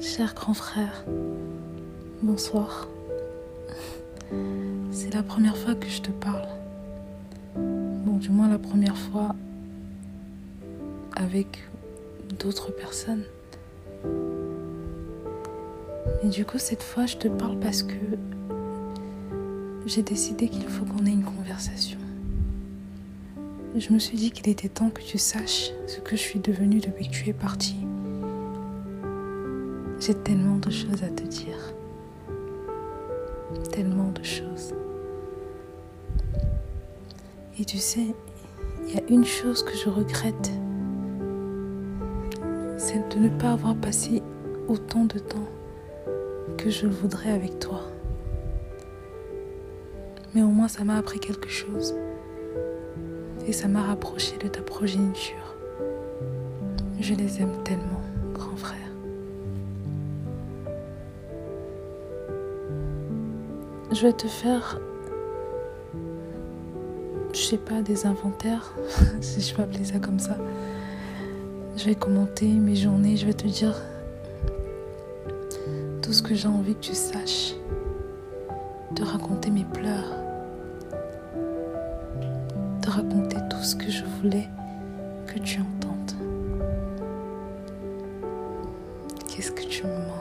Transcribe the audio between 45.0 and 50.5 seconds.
de temps que je le voudrais avec toi. Mais au